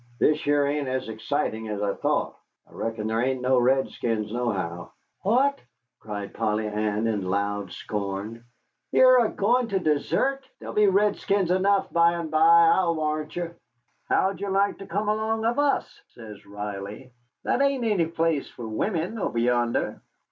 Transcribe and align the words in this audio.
"This 0.17 0.41
here 0.41 0.65
ain't 0.65 0.87
as 0.87 1.09
excitin' 1.09 1.67
as 1.69 1.79
I 1.83 1.93
thought. 1.93 2.35
I 2.67 2.73
reckon 2.73 3.05
there 3.05 3.21
ain't 3.21 3.43
no 3.43 3.59
redskins 3.59 4.33
nohow." 4.33 4.91
"What!" 5.21 5.61
cried 5.99 6.33
Polly 6.33 6.65
Ann, 6.67 7.05
in 7.05 7.23
loud 7.29 7.71
scorn, 7.71 8.43
"ye're 8.91 9.23
a 9.23 9.29
goin' 9.29 9.67
to 9.67 9.77
desert? 9.77 10.43
There'll 10.57 10.73
be 10.73 10.87
redskins 10.87 11.51
enough 11.51 11.93
by 11.93 12.13
and 12.13 12.31
by, 12.31 12.67
I'll 12.73 12.95
warrant 12.95 13.35
ye." 13.35 13.49
"How'd 14.09 14.41
you 14.41 14.49
like 14.49 14.79
to 14.79 14.87
come 14.87 15.07
along 15.07 15.45
of 15.45 15.59
us," 15.59 16.01
says 16.15 16.47
Riley; 16.47 17.11
"that 17.43 17.61
ain't 17.61 17.83
any 17.83 18.07
place 18.07 18.49
for 18.49 18.67
wimmen, 18.67 19.19
over 19.19 19.37
yonder." 19.37 20.01